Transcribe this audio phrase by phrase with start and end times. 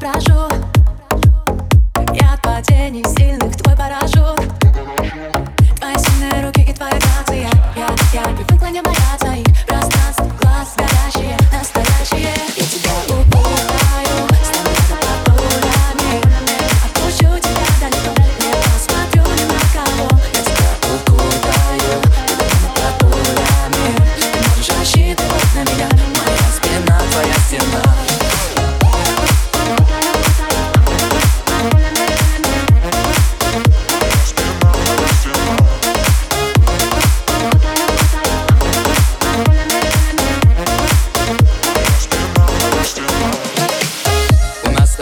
[0.00, 0.54] воображу
[2.14, 4.40] Я от падений сильных твой парашют
[5.78, 9.39] Твои сильные руки и твоя грация Я, я привыкла не бояться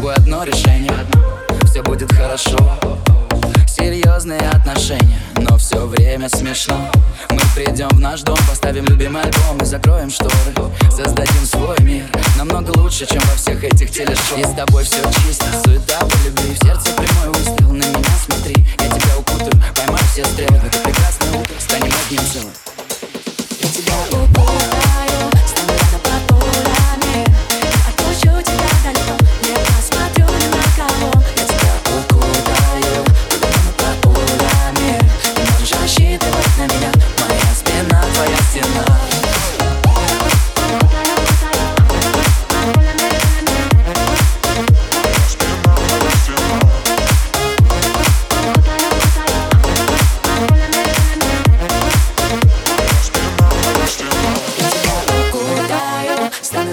[0.00, 0.94] тобой одно решение.
[1.66, 2.56] Все будет хорошо.
[3.68, 6.90] Серьезные отношения Но все время смешно.
[7.30, 10.32] Мы придем в наш дом Поставим любимый альбом И закроем шторы.
[10.90, 12.04] Создадим свой мир
[12.36, 14.38] Намного лучше, чем во всех этих телешоу.
[14.38, 16.54] И с тобой все чисто Суета по любви.
[16.54, 18.64] В сердце прямой выстрел На меня смотри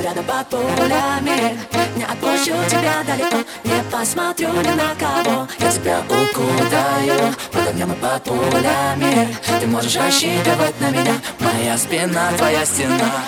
[0.07, 1.59] рядом под пулями
[1.95, 5.47] Не отпущу тебя далеко Не посмотрю ни на кого.
[5.59, 9.35] Я тебя укутаю Под огнем и под пулями.
[9.59, 13.23] Ты можешь рассчитывать на меня Моя спина, твоя стена